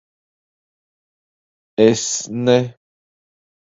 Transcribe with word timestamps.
Es 1.87 2.05
ne... 2.45 2.59